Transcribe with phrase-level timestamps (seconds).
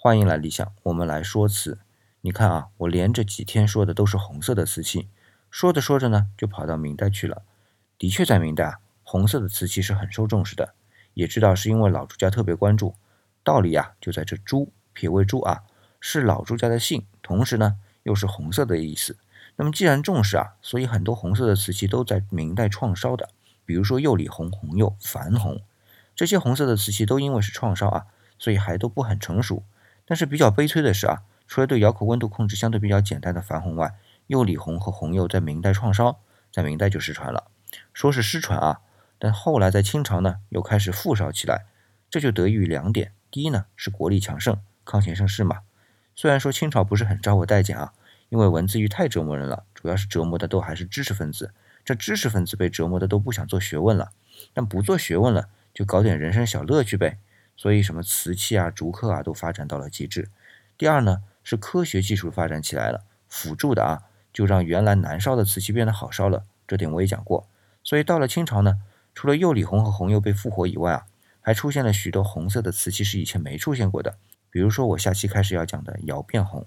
[0.00, 1.80] 欢迎来理想，我们来说词。
[2.20, 5.08] 你看啊，我连着几天说的都是红色的瓷器，
[5.50, 7.42] 说着说着呢，就跑到明代去了。
[7.98, 10.72] 的确，在明代啊，红色的瓷器是很受重视的，
[11.14, 12.94] 也知道是因为老朱家特别关注。
[13.42, 15.64] 道理啊，就在这朱，撇为朱啊，
[15.98, 19.16] 是老朱家的姓，同时呢，又是红色的意思。
[19.56, 23.30] 那么既然重视啊，所以很多红色的瓷器都在明代创烧的，
[23.66, 25.60] 比如说釉里红、红釉、矾红，
[26.14, 28.06] 这些红色的瓷器都因为是创烧啊，
[28.38, 29.64] 所以还都不很成熟。
[30.08, 33.94] 但是比较悲催的是啊，除了对窑口温度控制相对比较简单的矾红外，
[34.26, 37.44] 釉里红和红釉在明代创烧，在明代就失传了。
[37.92, 38.80] 说是失传啊，
[39.18, 41.66] 但后来在清朝呢又开始复烧起来，
[42.08, 45.58] 这就得益于两点：第一呢是国力强盛，康乾盛世嘛。
[46.16, 47.92] 虽然说清朝不是很招我待见啊。
[48.30, 51.54] 因为文字狱太折磨人了，主要是折磨的都还是知识分子。
[51.82, 54.10] 这知识分子被折磨的都不想做学问了，
[54.52, 57.16] 但不做学问了，就搞点人生小乐趣呗。
[57.58, 60.30] 所以什么瓷器啊、竹刻啊都发展到了极致。
[60.78, 66.44] 第二呢，是科学技术发展起来了，辅助的啊，就让原来难烧的瓷器变得好烧了。
[66.66, 67.46] 这点我也讲过。
[67.82, 68.80] 所以到了清朝呢，
[69.14, 71.06] 除了釉里红和红釉被复活以外啊，
[71.40, 74.16] 还出现了许多红色的瓷器是以前没出现过的。
[74.50, 76.64] 比如说我下期开始要讲的窑变红。